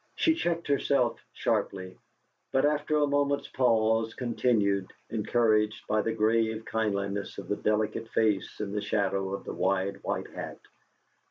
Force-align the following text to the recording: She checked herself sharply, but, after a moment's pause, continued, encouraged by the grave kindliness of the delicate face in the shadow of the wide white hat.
She 0.15 0.33
checked 0.33 0.65
herself 0.67 1.23
sharply, 1.31 1.95
but, 2.51 2.65
after 2.65 2.97
a 2.97 3.05
moment's 3.05 3.49
pause, 3.49 4.15
continued, 4.15 4.91
encouraged 5.11 5.85
by 5.87 6.01
the 6.01 6.11
grave 6.11 6.65
kindliness 6.65 7.37
of 7.37 7.47
the 7.47 7.55
delicate 7.55 8.09
face 8.09 8.59
in 8.59 8.71
the 8.71 8.81
shadow 8.81 9.31
of 9.31 9.43
the 9.43 9.53
wide 9.53 10.01
white 10.01 10.31
hat. 10.31 10.57